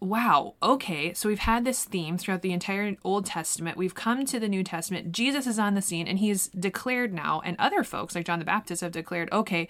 wow, 0.05 0.55
okay, 0.61 1.13
so 1.13 1.29
we've 1.29 1.39
had 1.39 1.65
this 1.65 1.83
theme 1.83 2.17
throughout 2.17 2.41
the 2.41 2.53
entire 2.53 2.95
Old 3.03 3.25
Testament. 3.25 3.77
We've 3.77 3.95
come 3.95 4.25
to 4.25 4.39
the 4.39 4.49
New 4.49 4.63
Testament. 4.63 5.11
Jesus 5.11 5.47
is 5.47 5.59
on 5.59 5.73
the 5.75 5.81
scene, 5.81 6.07
and 6.07 6.19
he's 6.19 6.47
declared 6.49 7.13
now, 7.13 7.41
and 7.43 7.55
other 7.59 7.83
folks 7.83 8.15
like 8.15 8.25
John 8.25 8.39
the 8.39 8.45
Baptist 8.45 8.81
have 8.81 8.91
declared, 8.91 9.31
okay, 9.31 9.67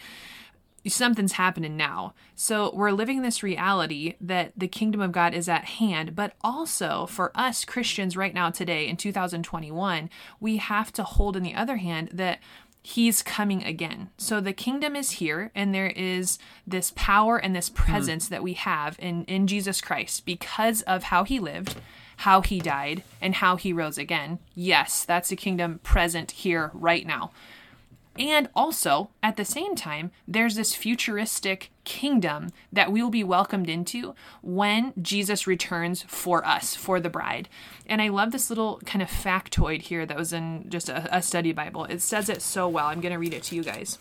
something's 0.88 1.34
happening 1.34 1.76
now. 1.76 2.14
So 2.36 2.72
we're 2.74 2.92
living 2.92 3.22
this 3.22 3.42
reality 3.42 4.16
that 4.22 4.52
the 4.56 4.68
kingdom 4.68 5.02
of 5.02 5.12
God 5.12 5.34
is 5.34 5.50
at 5.50 5.66
hand, 5.66 6.16
but 6.16 6.34
also 6.42 7.06
for 7.08 7.32
us 7.34 7.66
Christians 7.66 8.16
right 8.16 8.34
now 8.34 8.50
today 8.50 8.88
in 8.88 8.98
2021, 8.98 10.10
we 10.40 10.58
have 10.58 10.94
to 10.94 11.04
hold 11.04 11.36
in 11.36 11.44
the 11.44 11.56
other 11.56 11.78
hand 11.78 12.10
that 12.14 12.40
he's 12.86 13.24
coming 13.24 13.64
again. 13.64 14.12
So 14.16 14.40
the 14.40 14.54
kingdom 14.54 14.96
is 14.96 15.12
here 15.12 15.50
and 15.56 15.74
there 15.74 15.90
is 15.96 16.38
this 16.68 16.94
power 16.96 17.36
and 17.36 17.56
this 17.56 17.68
presence 17.68 18.28
that 18.28 18.44
we 18.44 18.54
have 18.54 18.96
in 19.00 19.26
in 19.26 19.48
Jesus 19.48 19.82
Christ 19.82 20.24
because 20.24 20.84
of 20.84 21.04
how 21.04 21.24
he 21.24 21.40
lived, 21.40 21.78
how 22.18 22.42
he 22.42 22.60
died, 22.60 23.02
and 23.20 23.36
how 23.36 23.56
he 23.56 23.74
rose 23.74 23.98
again. 23.98 24.38
Yes, 24.54 25.04
that's 25.04 25.30
the 25.30 25.36
kingdom 25.36 25.80
present 25.80 26.30
here 26.30 26.70
right 26.76 27.08
now. 27.08 27.32
And 28.18 28.50
also, 28.56 29.10
at 29.22 29.36
the 29.36 29.46
same 29.46 29.76
time, 29.76 30.12
there's 30.28 30.56
this 30.56 30.74
futuristic 30.74 31.72
kingdom 31.84 32.50
that 32.72 32.92
we 32.92 33.04
will 33.04 33.10
be 33.10 33.24
welcomed 33.24 33.70
into 33.70 34.16
when 34.42 34.94
Jesus 35.02 35.48
returns 35.48 36.04
for 36.04 36.46
us, 36.46 36.76
for 36.76 37.00
the 37.00 37.10
bride. 37.10 37.50
And 37.86 38.02
I 38.02 38.08
love 38.08 38.32
this 38.32 38.50
little 38.50 38.80
kind 38.86 39.02
of 39.02 39.10
factoid 39.10 39.82
here 39.84 40.06
that 40.06 40.18
was 40.18 40.32
in 40.32 40.70
just 40.70 40.88
a, 40.88 41.16
a 41.16 41.22
study 41.22 41.52
Bible. 41.52 41.86
It 41.86 42.02
says 42.02 42.30
it 42.30 42.42
so 42.42 42.70
well. 42.70 42.88
I'm 42.88 43.02
going 43.02 43.14
to 43.14 43.20
read 43.20 43.34
it 43.34 43.44
to 43.44 43.56
you 43.56 43.64
guys. 43.64 44.00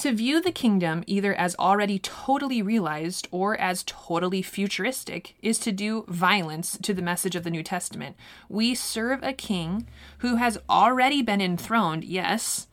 To 0.00 0.12
view 0.12 0.40
the 0.40 0.50
kingdom 0.50 1.04
either 1.06 1.34
as 1.34 1.54
already 1.56 1.98
totally 1.98 2.62
realized 2.62 3.28
or 3.30 3.54
as 3.60 3.84
totally 3.86 4.40
futuristic 4.40 5.34
is 5.42 5.58
to 5.58 5.72
do 5.72 6.06
violence 6.08 6.78
to 6.80 6.94
the 6.94 7.02
message 7.02 7.36
of 7.36 7.44
the 7.44 7.50
New 7.50 7.62
Testament. 7.62 8.16
We 8.48 8.74
serve 8.74 9.22
a 9.22 9.34
king 9.34 9.86
who 10.20 10.36
has 10.36 10.56
already 10.70 11.20
been 11.20 11.42
enthroned, 11.42 12.04
yes, 12.04 12.66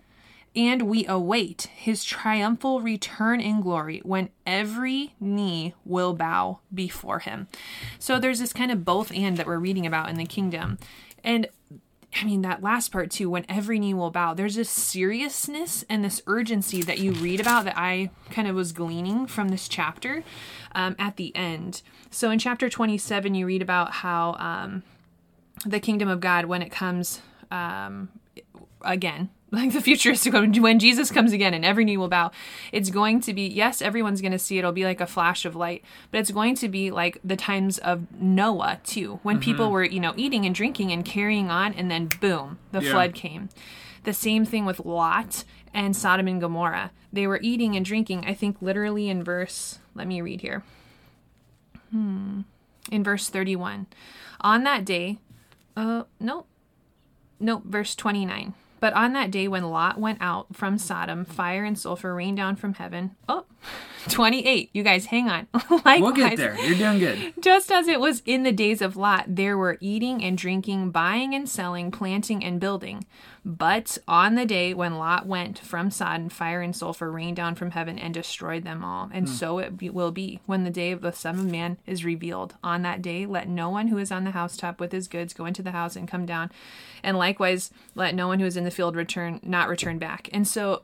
and 0.56 0.84
we 0.84 1.06
await 1.06 1.64
his 1.76 2.06
triumphal 2.06 2.80
return 2.80 3.42
in 3.42 3.60
glory 3.60 4.00
when 4.06 4.30
every 4.46 5.14
knee 5.20 5.74
will 5.84 6.14
bow 6.14 6.60
before 6.74 7.20
him. 7.20 7.50
So 8.00 8.20
there's 8.20 8.40
this 8.40 8.54
kind 8.54 8.72
of 8.72 8.86
both 8.86 9.12
and 9.12 9.36
that 9.36 9.48
we're 9.48 9.60
reading 9.60 9.86
about 9.86 10.10
in 10.10 10.16
the 10.16 10.26
kingdom. 10.26 10.78
And 11.26 11.48
I 12.16 12.24
mean, 12.24 12.42
that 12.42 12.64
last 12.64 12.92
part 12.92 13.12
too, 13.12 13.30
when 13.30 13.46
every 13.48 13.80
knee 13.80 13.94
will 13.94 14.12
bow, 14.12 14.34
there's 14.34 14.56
this 14.56 14.70
seriousness 14.70 15.86
and 15.90 16.04
this 16.04 16.22
urgency 16.26 16.82
that 16.82 17.00
you 17.00 17.12
read 17.12 17.40
about 17.40 17.66
that 17.66 17.78
I 17.78 18.10
kind 18.32 18.48
of 18.48 18.56
was 18.56 18.72
gleaning 18.72 19.28
from 19.28 19.50
this 19.50 19.68
chapter 19.68 20.24
um, 20.74 20.96
at 20.98 21.18
the 21.18 21.36
end. 21.36 21.82
So 22.10 22.32
in 22.32 22.40
chapter 22.40 22.70
27, 22.70 23.36
you 23.36 23.46
read 23.46 23.62
about 23.62 23.92
how 23.92 24.36
um, 24.40 24.84
the 25.66 25.80
kingdom 25.80 26.10
of 26.10 26.20
God, 26.20 26.46
when 26.46 26.62
it 26.62 26.72
comes 26.72 27.22
um, 27.52 28.10
again, 28.82 29.30
like 29.52 29.72
the 29.72 29.80
futuristic 29.82 30.34
when 30.34 30.78
Jesus 30.80 31.10
comes 31.10 31.32
again 31.32 31.54
and 31.54 31.64
every 31.64 31.86
knee 31.86 31.96
will 31.96 32.10
bow, 32.10 32.32
it's 32.74 32.90
going 32.90 33.22
to 33.22 33.34
be, 33.34 33.48
yes, 33.48 33.82
everyone's 33.82 34.20
going 34.20 34.34
to 34.34 34.40
see 34.40 34.58
it. 34.58 34.60
It'll 34.60 34.74
be 34.74 34.84
like 34.84 35.00
a 35.00 35.08
flash 35.08 35.46
of 35.46 35.56
light, 35.56 35.84
but 36.12 36.20
it's 36.20 36.32
going 36.32 36.56
to 36.56 36.68
be 36.68 36.92
like 36.92 37.18
the 37.24 37.38
times 37.38 37.78
of 37.78 38.06
Noah 38.20 38.82
too, 38.84 39.20
when 39.24 39.40
people 39.40 39.72
were, 39.72 39.86
you 39.86 40.02
know, 40.02 40.14
eating 40.18 40.46
and 40.46 40.54
drinking 40.54 40.92
and 40.92 41.06
carrying 41.06 41.50
on, 41.50 41.74
and 41.74 41.90
then 41.90 42.08
boom, 42.20 42.60
the 42.74 42.82
Yeah. 42.82 42.92
flood 42.92 43.14
came. 43.16 43.48
The 44.04 44.14
same 44.14 44.44
thing 44.46 44.66
with 44.66 44.82
Lot 44.86 45.44
and 45.74 45.96
Sodom 45.96 46.28
and 46.28 46.42
Gomorrah. 46.42 46.92
They 47.14 47.26
were 47.26 47.40
eating 47.42 47.76
and 47.78 47.86
drinking, 47.86 48.26
I 48.28 48.34
think 48.34 48.62
literally 48.62 49.10
in 49.10 49.24
verse, 49.24 49.80
let 49.96 50.08
me 50.08 50.22
read 50.22 50.42
here. 50.42 50.64
Hmm. 51.92 52.42
In 52.92 53.04
verse 53.04 53.30
31. 53.30 53.88
On 54.42 54.64
that 54.64 54.84
day, 54.86 55.20
uh, 55.76 56.04
nope. 56.20 56.48
Nope, 57.40 57.64
verse 57.66 57.96
29. 57.96 58.54
But 58.80 58.94
on 58.94 59.14
that 59.14 59.32
day 59.32 59.48
when 59.48 59.64
Lot 59.64 60.00
went 60.00 60.20
out 60.22 60.56
from 60.56 60.78
Sodom, 60.78 61.26
fire 61.26 61.64
and 61.64 61.78
sulfur 61.78 62.14
rained 62.14 62.38
down 62.38 62.56
from 62.56 62.76
heaven. 62.76 63.16
Oh, 63.28 63.46
28. 64.10 64.70
You 64.74 64.84
guys, 64.84 65.06
hang 65.06 65.30
on. 65.30 65.48
Likewise, 65.70 66.02
we'll 66.02 66.12
get 66.12 66.38
there. 66.38 66.58
You're 66.60 66.78
doing 66.78 67.00
good. 67.00 67.34
Just 67.42 67.72
as 67.72 67.88
it 67.88 68.00
was 68.00 68.22
in 68.26 68.44
the 68.44 68.52
days 68.52 68.82
of 68.82 68.96
Lot, 68.96 69.26
there 69.28 69.58
were 69.58 69.78
eating 69.82 70.24
and 70.24 70.38
drinking, 70.38 70.92
buying 70.92 71.34
and 71.34 71.48
selling, 71.48 71.92
planting 71.92 72.44
and 72.44 72.60
building. 72.60 73.06
But 73.44 73.98
on 74.08 74.36
the 74.36 74.46
day 74.46 74.74
when 74.74 74.98
Lot 74.98 75.26
went 75.26 75.60
from 75.60 75.90
Sodom, 75.90 76.30
fire 76.30 76.62
and 76.62 76.76
sulfur 76.76 77.10
rained 77.12 77.38
down 77.38 77.56
from 77.56 77.72
heaven 77.72 77.98
and 77.98 78.14
destroyed 78.14 78.64
them 78.64 78.84
all. 78.84 79.10
And 79.14 79.28
hmm. 79.28 79.34
so 79.34 79.60
it 79.60 79.78
be, 79.78 79.90
will 79.90 80.12
be 80.12 80.42
when 80.46 80.64
the 80.64 80.70
day 80.70 80.92
of 80.92 81.02
the 81.02 81.14
Son 81.14 81.40
of 81.40 81.46
Man 81.46 81.78
is 81.86 82.04
revealed. 82.04 82.56
On 82.64 82.82
that 82.82 83.02
day, 83.02 83.26
let 83.26 83.48
no 83.48 83.70
one 83.70 83.88
who 83.88 83.98
is 83.98 84.12
on 84.12 84.26
the 84.26 84.32
housetop 84.32 84.80
with 84.80 84.92
his 84.92 85.08
goods 85.08 85.34
go 85.34 85.46
into 85.46 85.64
the 85.64 85.72
house 85.72 85.96
and 85.96 86.08
come 86.08 86.26
down. 86.26 86.52
And 87.04 87.18
likewise, 87.18 87.72
let 87.96 88.16
no 88.16 88.28
one 88.28 88.40
who 88.40 88.46
is 88.46 88.58
in 88.58 88.66
the 88.66 88.72
field 88.72 88.96
return, 88.96 89.40
not 89.44 89.70
return 89.70 89.98
back. 89.98 90.30
And 90.34 90.48
so 90.48 90.84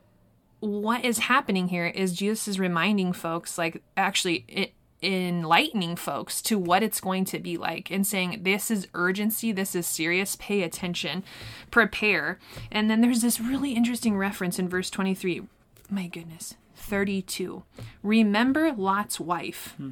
what 0.64 1.04
is 1.04 1.18
happening 1.18 1.68
here 1.68 1.86
is 1.86 2.12
Jesus 2.12 2.48
is 2.48 2.58
reminding 2.58 3.12
folks, 3.12 3.58
like, 3.58 3.82
actually, 3.96 4.44
it, 4.48 4.72
enlightening 5.02 5.96
folks 5.96 6.40
to 6.40 6.58
what 6.58 6.82
it's 6.82 7.00
going 7.00 7.26
to 7.26 7.38
be 7.38 7.58
like 7.58 7.90
and 7.90 8.06
saying 8.06 8.42
this 8.42 8.70
is 8.70 8.88
urgency. 8.94 9.52
This 9.52 9.74
is 9.74 9.86
serious. 9.86 10.36
Pay 10.36 10.62
attention. 10.62 11.22
Prepare. 11.70 12.38
And 12.72 12.90
then 12.90 13.02
there's 13.02 13.20
this 13.20 13.38
really 13.38 13.72
interesting 13.72 14.16
reference 14.16 14.58
in 14.58 14.68
verse 14.68 14.90
23 14.90 15.42
my 15.90 16.06
goodness 16.06 16.54
32 16.76 17.62
remember 18.02 18.72
lot's 18.72 19.20
wife. 19.20 19.74
Hmm. 19.76 19.90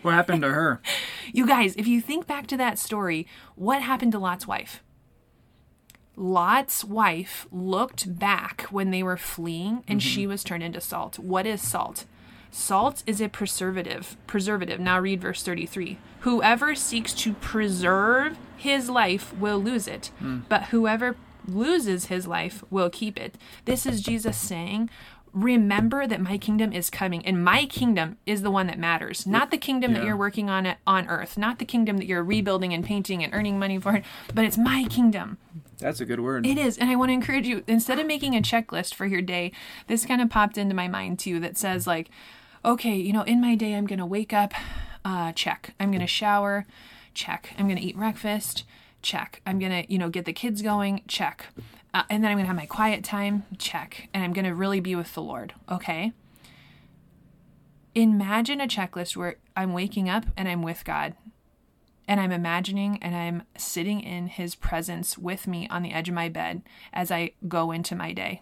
what 0.00 0.14
happened 0.14 0.40
to 0.42 0.50
her? 0.50 0.80
You 1.30 1.46
guys 1.46 1.76
if 1.76 1.86
you 1.86 2.00
think 2.00 2.26
back 2.26 2.46
to 2.46 2.56
that 2.56 2.78
story 2.78 3.26
what 3.54 3.82
happened 3.82 4.12
to 4.12 4.18
lot's 4.18 4.46
wife 4.46 4.82
Lot's 6.18 6.84
wife 6.84 7.46
looked 7.52 8.18
back 8.18 8.62
when 8.70 8.90
they 8.90 9.04
were 9.04 9.16
fleeing 9.16 9.84
and 9.86 10.00
mm-hmm. 10.00 10.08
she 10.08 10.26
was 10.26 10.42
turned 10.42 10.64
into 10.64 10.80
salt. 10.80 11.18
What 11.18 11.46
is 11.46 11.62
salt? 11.62 12.06
Salt 12.50 13.04
is 13.06 13.20
a 13.20 13.28
preservative. 13.28 14.16
Preservative. 14.26 14.80
Now 14.80 14.98
read 14.98 15.20
verse 15.20 15.42
33. 15.42 15.98
Whoever 16.20 16.74
seeks 16.74 17.14
to 17.14 17.34
preserve 17.34 18.36
his 18.56 18.90
life 18.90 19.36
will 19.38 19.58
lose 19.58 19.86
it, 19.86 20.10
mm. 20.20 20.42
but 20.48 20.64
whoever 20.64 21.16
loses 21.46 22.06
his 22.06 22.26
life 22.26 22.64
will 22.68 22.90
keep 22.90 23.18
it. 23.18 23.36
This 23.64 23.86
is 23.86 24.02
Jesus 24.02 24.36
saying, 24.36 24.90
remember 25.32 26.06
that 26.06 26.20
my 26.20 26.36
kingdom 26.36 26.72
is 26.72 26.90
coming 26.90 27.24
and 27.24 27.44
my 27.44 27.64
kingdom 27.66 28.16
is 28.26 28.42
the 28.42 28.50
one 28.50 28.66
that 28.66 28.78
matters 28.78 29.26
not 29.26 29.50
the 29.50 29.58
kingdom 29.58 29.92
yeah. 29.92 29.98
that 29.98 30.06
you're 30.06 30.16
working 30.16 30.48
on 30.48 30.64
it 30.64 30.78
on 30.86 31.06
earth 31.06 31.36
not 31.36 31.58
the 31.58 31.66
kingdom 31.66 31.98
that 31.98 32.06
you're 32.06 32.24
rebuilding 32.24 32.72
and 32.72 32.82
painting 32.82 33.22
and 33.22 33.32
earning 33.34 33.58
money 33.58 33.78
for 33.78 33.94
it 33.94 34.04
but 34.34 34.46
it's 34.46 34.56
my 34.56 34.86
kingdom 34.88 35.36
that's 35.78 36.00
a 36.00 36.04
good 36.04 36.20
word 36.20 36.46
it 36.46 36.58
is 36.58 36.76
and 36.78 36.90
i 36.90 36.96
want 36.96 37.08
to 37.08 37.12
encourage 37.12 37.46
you 37.46 37.62
instead 37.66 37.98
of 37.98 38.06
making 38.06 38.36
a 38.36 38.40
checklist 38.40 38.94
for 38.94 39.06
your 39.06 39.22
day 39.22 39.52
this 39.86 40.04
kind 40.04 40.20
of 40.20 40.28
popped 40.28 40.58
into 40.58 40.74
my 40.74 40.88
mind 40.88 41.18
too 41.18 41.38
that 41.40 41.56
says 41.56 41.86
like 41.86 42.10
okay, 42.64 42.96
you 42.96 43.12
know, 43.12 43.22
in 43.22 43.40
my 43.40 43.54
day, 43.54 43.74
I'm 43.74 43.86
going 43.86 43.98
to 43.98 44.06
wake 44.06 44.32
up, 44.32 44.52
uh, 45.04 45.32
check. 45.32 45.74
I'm 45.78 45.90
going 45.90 46.00
to 46.00 46.06
shower, 46.06 46.66
check. 47.14 47.54
I'm 47.58 47.66
going 47.66 47.78
to 47.78 47.84
eat 47.84 47.96
breakfast, 47.96 48.64
check. 49.02 49.40
I'm 49.46 49.58
going 49.58 49.72
to, 49.72 49.92
you 49.92 49.98
know, 49.98 50.08
get 50.08 50.24
the 50.24 50.32
kids 50.32 50.62
going, 50.62 51.02
check. 51.08 51.46
Uh, 51.94 52.02
and 52.10 52.22
then 52.22 52.30
I'm 52.30 52.36
going 52.36 52.44
to 52.44 52.48
have 52.48 52.56
my 52.56 52.66
quiet 52.66 53.04
time, 53.04 53.44
check. 53.58 54.08
And 54.12 54.22
I'm 54.22 54.32
going 54.32 54.44
to 54.44 54.54
really 54.54 54.80
be 54.80 54.94
with 54.94 55.14
the 55.14 55.22
Lord, 55.22 55.54
okay? 55.70 56.12
Imagine 57.94 58.60
a 58.60 58.68
checklist 58.68 59.16
where 59.16 59.36
I'm 59.56 59.72
waking 59.72 60.08
up 60.08 60.26
and 60.36 60.48
I'm 60.48 60.62
with 60.62 60.84
God. 60.84 61.14
And 62.08 62.20
I'm 62.20 62.32
imagining 62.32 62.98
and 63.02 63.14
I'm 63.14 63.42
sitting 63.56 64.00
in 64.00 64.28
his 64.28 64.54
presence 64.54 65.18
with 65.18 65.46
me 65.46 65.68
on 65.68 65.82
the 65.82 65.92
edge 65.92 66.08
of 66.08 66.14
my 66.14 66.30
bed 66.30 66.62
as 66.92 67.10
I 67.10 67.32
go 67.46 67.70
into 67.70 67.94
my 67.94 68.12
day. 68.12 68.40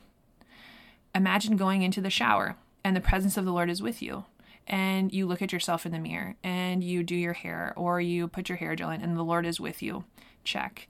Imagine 1.15 1.57
going 1.57 1.83
into 1.83 2.01
the 2.01 2.09
shower 2.09 2.57
and 2.85 2.95
the 2.95 3.01
presence 3.01 3.37
of 3.37 3.45
the 3.45 3.53
Lord 3.53 3.69
is 3.69 3.83
with 3.83 4.01
you. 4.01 4.25
And 4.69 5.13
you 5.13 5.27
look 5.27 5.43
at 5.43 5.53
yourself 5.53 5.85
in 5.85 5.93
the 5.93 5.99
mirror 5.99 6.37
and 6.45 6.83
you 6.83 7.03
do 7.03 7.17
your 7.17 7.33
hair 7.33 7.73
or 7.77 8.01
you 8.01 8.29
put 8.29 8.49
your 8.49 8.59
hair 8.59 8.77
gel 8.77 8.91
in 8.91 9.03
and 9.03 9.17
the 9.17 9.23
Lord 9.23 9.45
is 9.45 9.61
with 9.61 9.83
you. 9.83 10.05
Check. 10.45 10.87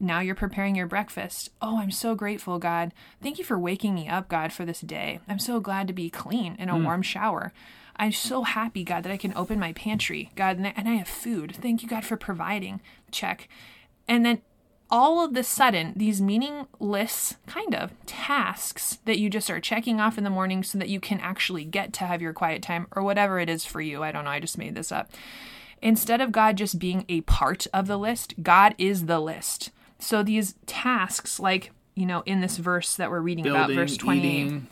Now 0.00 0.20
you're 0.20 0.34
preparing 0.34 0.76
your 0.76 0.86
breakfast. 0.86 1.50
Oh, 1.60 1.78
I'm 1.78 1.90
so 1.90 2.14
grateful, 2.14 2.58
God. 2.58 2.92
Thank 3.22 3.38
you 3.38 3.44
for 3.44 3.58
waking 3.58 3.94
me 3.94 4.08
up, 4.08 4.28
God, 4.28 4.52
for 4.52 4.64
this 4.64 4.80
day. 4.80 5.20
I'm 5.28 5.40
so 5.40 5.58
glad 5.60 5.86
to 5.88 5.92
be 5.92 6.10
clean 6.10 6.56
in 6.58 6.68
a 6.68 6.74
mm. 6.74 6.84
warm 6.84 7.02
shower. 7.02 7.52
I'm 7.98 8.12
so 8.12 8.44
happy, 8.44 8.84
God, 8.84 9.02
that 9.02 9.12
I 9.12 9.16
can 9.16 9.32
open 9.34 9.58
my 9.58 9.72
pantry, 9.72 10.30
God, 10.36 10.58
and 10.58 10.88
I 10.88 10.94
have 10.94 11.08
food. 11.08 11.56
Thank 11.56 11.82
you, 11.82 11.88
God, 11.88 12.04
for 12.04 12.16
providing. 12.16 12.80
Check. 13.10 13.48
And 14.06 14.24
then 14.24 14.40
all 14.90 15.22
of 15.22 15.34
the 15.34 15.42
sudden, 15.42 15.92
these 15.96 16.20
meaningless 16.20 17.36
kind 17.46 17.74
of 17.74 17.92
tasks 18.06 18.98
that 19.04 19.18
you 19.18 19.28
just 19.28 19.50
are 19.50 19.60
checking 19.60 20.00
off 20.00 20.16
in 20.16 20.24
the 20.24 20.30
morning 20.30 20.62
so 20.62 20.78
that 20.78 20.88
you 20.88 21.00
can 21.00 21.20
actually 21.20 21.64
get 21.64 21.92
to 21.94 22.04
have 22.04 22.22
your 22.22 22.32
quiet 22.32 22.62
time 22.62 22.86
or 22.92 23.02
whatever 23.02 23.38
it 23.38 23.50
is 23.50 23.64
for 23.64 23.80
you. 23.80 24.02
I 24.02 24.12
don't 24.12 24.24
know. 24.24 24.30
I 24.30 24.40
just 24.40 24.56
made 24.58 24.74
this 24.74 24.92
up. 24.92 25.10
Instead 25.82 26.20
of 26.20 26.32
God 26.32 26.56
just 26.56 26.78
being 26.78 27.04
a 27.08 27.20
part 27.22 27.66
of 27.74 27.86
the 27.86 27.98
list, 27.98 28.34
God 28.42 28.74
is 28.78 29.06
the 29.06 29.20
list. 29.20 29.70
So 29.98 30.22
these 30.22 30.54
tasks, 30.66 31.38
like, 31.38 31.72
you 31.94 32.06
know, 32.06 32.22
in 32.26 32.40
this 32.40 32.56
verse 32.56 32.96
that 32.96 33.10
we're 33.10 33.20
reading 33.20 33.44
Building, 33.44 33.64
about, 33.64 33.74
verse 33.74 33.96
28. 33.96 34.24
Eating 34.24 34.68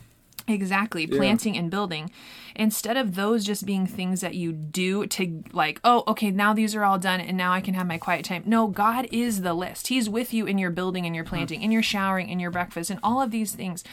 Exactly, 0.47 1.05
planting 1.05 1.55
yeah. 1.55 1.61
and 1.61 1.71
building. 1.71 2.09
Instead 2.55 2.95
of 2.95 3.15
those 3.15 3.43
just 3.43 3.65
being 3.65 3.85
things 3.85 4.21
that 4.21 4.33
you 4.33 4.53
do 4.53 5.05
to, 5.05 5.43
like, 5.51 5.79
oh, 5.83 6.05
okay, 6.07 6.31
now 6.31 6.53
these 6.53 6.73
are 6.73 6.85
all 6.85 6.97
done 6.97 7.19
and 7.19 7.35
now 7.35 7.51
I 7.51 7.59
can 7.59 7.73
have 7.73 7.85
my 7.85 7.97
quiet 7.97 8.23
time. 8.25 8.43
No, 8.45 8.67
God 8.67 9.07
is 9.11 9.41
the 9.41 9.53
list. 9.53 9.87
He's 9.87 10.09
with 10.09 10.33
you 10.33 10.45
in 10.45 10.57
your 10.57 10.71
building 10.71 11.05
and 11.05 11.13
your 11.13 11.25
mm-hmm. 11.25 11.35
planting, 11.35 11.61
in 11.61 11.71
your 11.71 11.83
showering, 11.83 12.29
in 12.29 12.39
your 12.39 12.49
breakfast, 12.49 12.89
and 12.89 12.99
all 13.03 13.21
of 13.21 13.29
these 13.29 13.53
things. 13.53 13.83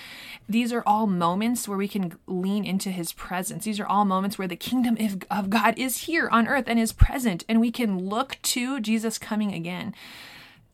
These 0.48 0.72
are 0.72 0.84
all 0.86 1.08
moments 1.08 1.66
where 1.66 1.76
we 1.78 1.88
can 1.88 2.16
lean 2.26 2.64
into 2.64 2.90
His 2.90 3.12
presence. 3.12 3.64
These 3.64 3.80
are 3.80 3.86
all 3.86 4.04
moments 4.04 4.38
where 4.38 4.48
the 4.48 4.56
kingdom 4.56 4.96
of 5.30 5.50
God 5.50 5.76
is 5.76 6.02
here 6.02 6.28
on 6.28 6.46
earth 6.46 6.64
and 6.68 6.78
is 6.78 6.92
present, 6.92 7.44
and 7.48 7.60
we 7.60 7.72
can 7.72 7.98
look 7.98 8.38
to 8.42 8.80
Jesus 8.80 9.18
coming 9.18 9.52
again 9.52 9.94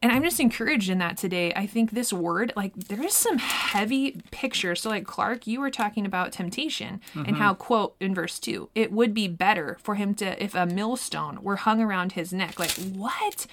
and 0.02 0.10
I'm 0.10 0.22
just 0.22 0.40
encouraged 0.40 0.88
in 0.88 0.98
that 0.98 1.18
today. 1.18 1.52
I 1.54 1.66
think 1.66 1.90
this 1.90 2.10
word, 2.10 2.54
like, 2.56 2.74
there 2.74 3.02
is 3.02 3.12
some 3.12 3.36
heavy 3.36 4.22
picture. 4.30 4.74
So, 4.74 4.88
like, 4.88 5.04
Klarc, 5.04 5.46
you 5.46 5.60
were 5.60 5.70
talking 5.70 6.06
about 6.06 6.32
temptation 6.32 7.02
mm-hmm. 7.14 7.26
and 7.26 7.36
how, 7.36 7.52
quote, 7.52 7.96
in 8.00 8.14
verse 8.14 8.38
2, 8.38 8.70
it 8.74 8.92
would 8.92 9.12
be 9.12 9.28
better 9.28 9.76
for 9.82 9.96
him 9.96 10.14
to, 10.14 10.42
if 10.42 10.54
a 10.54 10.64
millstone 10.64 11.42
were 11.42 11.56
hung 11.56 11.82
around 11.82 12.12
his 12.12 12.32
neck. 12.32 12.58
Like, 12.58 12.70
what? 12.70 13.46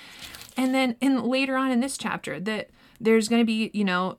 And 0.55 0.73
then, 0.73 0.95
in 1.01 1.23
later 1.23 1.57
on 1.57 1.69
in 1.69 1.81
this 1.81 1.97
chapter, 1.97 2.39
that 2.39 2.69
there's 2.99 3.27
going 3.27 3.41
to 3.41 3.45
be, 3.45 3.69
you 3.73 3.83
know, 3.83 4.17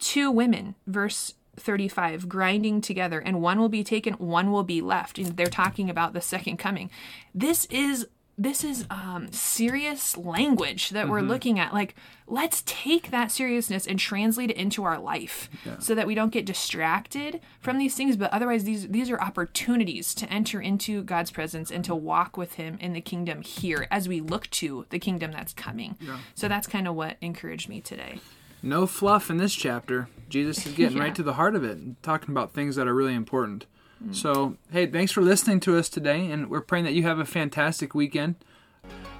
two 0.00 0.32
women, 0.32 0.74
verse 0.86 1.34
35 1.56 2.28
grinding 2.28 2.80
together 2.80 3.18
and 3.18 3.42
one 3.42 3.58
will 3.58 3.68
be 3.68 3.82
taken 3.82 4.14
one 4.14 4.52
will 4.52 4.62
be 4.62 4.80
left 4.80 5.18
and 5.18 5.36
they're 5.36 5.46
talking 5.46 5.90
about 5.90 6.12
the 6.12 6.20
second 6.20 6.56
coming 6.56 6.88
this 7.34 7.64
is 7.64 8.06
this 8.38 8.62
is 8.62 8.86
um, 8.88 9.32
serious 9.32 10.16
language 10.16 10.90
that 10.90 11.02
mm-hmm. 11.02 11.10
we're 11.10 11.20
looking 11.22 11.58
at. 11.58 11.74
Like, 11.74 11.96
let's 12.28 12.62
take 12.64 13.10
that 13.10 13.32
seriousness 13.32 13.84
and 13.84 13.98
translate 13.98 14.50
it 14.50 14.56
into 14.56 14.84
our 14.84 14.98
life, 14.98 15.50
yeah. 15.66 15.78
so 15.80 15.94
that 15.96 16.06
we 16.06 16.14
don't 16.14 16.32
get 16.32 16.46
distracted 16.46 17.40
from 17.60 17.78
these 17.78 17.96
things. 17.96 18.16
But 18.16 18.32
otherwise, 18.32 18.62
these 18.62 18.88
these 18.88 19.10
are 19.10 19.20
opportunities 19.20 20.14
to 20.14 20.32
enter 20.32 20.60
into 20.60 21.02
God's 21.02 21.32
presence 21.32 21.72
and 21.72 21.84
to 21.84 21.94
walk 21.96 22.36
with 22.36 22.54
Him 22.54 22.78
in 22.80 22.92
the 22.92 23.00
kingdom 23.00 23.42
here 23.42 23.88
as 23.90 24.08
we 24.08 24.20
look 24.20 24.48
to 24.50 24.86
the 24.90 25.00
kingdom 25.00 25.32
that's 25.32 25.52
coming. 25.52 25.96
Yeah. 26.00 26.20
So 26.36 26.46
that's 26.46 26.68
kind 26.68 26.86
of 26.86 26.94
what 26.94 27.16
encouraged 27.20 27.68
me 27.68 27.80
today. 27.80 28.20
No 28.62 28.86
fluff 28.86 29.30
in 29.30 29.36
this 29.36 29.54
chapter. 29.54 30.08
Jesus 30.28 30.64
is 30.64 30.74
getting 30.74 30.96
yeah. 30.98 31.04
right 31.04 31.14
to 31.16 31.22
the 31.24 31.34
heart 31.34 31.56
of 31.56 31.64
it, 31.64 31.78
and 31.78 32.00
talking 32.04 32.30
about 32.30 32.52
things 32.52 32.76
that 32.76 32.86
are 32.86 32.94
really 32.94 33.14
important. 33.14 33.66
Mm. 34.04 34.14
So, 34.14 34.56
hey, 34.70 34.86
thanks 34.86 35.12
for 35.12 35.22
listening 35.22 35.60
to 35.60 35.76
us 35.76 35.88
today, 35.88 36.30
and 36.30 36.48
we're 36.48 36.60
praying 36.60 36.84
that 36.84 36.94
you 36.94 37.02
have 37.04 37.18
a 37.18 37.24
fantastic 37.24 37.94
weekend. 37.94 38.36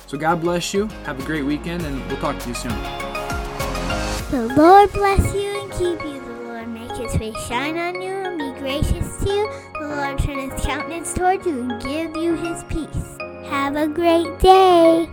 So, 0.06 0.16
God 0.16 0.40
bless 0.40 0.72
you. 0.72 0.86
Have 1.04 1.20
a 1.20 1.24
great 1.24 1.44
weekend, 1.44 1.84
and 1.84 2.06
we'll 2.08 2.16
talk 2.18 2.38
to 2.38 2.48
you 2.48 2.54
soon. 2.54 2.74
The 4.30 4.52
Lord 4.56 4.92
bless 4.92 5.34
you 5.34 5.62
and 5.62 5.72
keep 5.72 6.04
you. 6.04 6.20
The 6.20 6.42
Lord 6.44 6.68
make 6.68 6.92
his 6.92 7.16
face 7.16 7.46
shine 7.46 7.78
on 7.78 8.00
you 8.00 8.10
and 8.10 8.38
be 8.38 8.60
gracious 8.60 9.16
to 9.24 9.30
you. 9.30 9.50
The 9.80 9.88
Lord 9.88 10.18
turn 10.18 10.50
his 10.50 10.64
countenance 10.64 11.14
toward 11.14 11.44
you 11.46 11.62
and 11.62 11.82
give 11.82 12.16
you 12.16 12.34
his 12.34 12.62
peace. 12.64 13.16
Have 13.48 13.76
a 13.76 13.88
great 13.88 14.38
day. 14.38 15.08